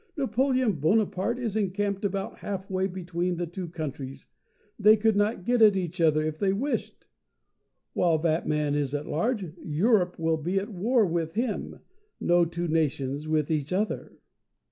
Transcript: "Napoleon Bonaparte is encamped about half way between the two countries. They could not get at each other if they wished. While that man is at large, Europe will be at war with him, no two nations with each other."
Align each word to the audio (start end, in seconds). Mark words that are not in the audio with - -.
"Napoleon 0.17 0.79
Bonaparte 0.79 1.37
is 1.37 1.55
encamped 1.55 2.03
about 2.03 2.39
half 2.39 2.71
way 2.71 2.87
between 2.87 3.35
the 3.35 3.45
two 3.45 3.67
countries. 3.67 4.25
They 4.79 4.97
could 4.97 5.15
not 5.15 5.45
get 5.45 5.61
at 5.61 5.77
each 5.77 6.01
other 6.01 6.23
if 6.23 6.39
they 6.39 6.53
wished. 6.53 7.05
While 7.93 8.17
that 8.17 8.47
man 8.47 8.73
is 8.73 8.95
at 8.95 9.05
large, 9.05 9.45
Europe 9.63 10.17
will 10.17 10.37
be 10.37 10.57
at 10.57 10.69
war 10.73 11.05
with 11.05 11.33
him, 11.35 11.81
no 12.19 12.45
two 12.45 12.67
nations 12.67 13.27
with 13.27 13.51
each 13.51 13.71
other." 13.71 14.17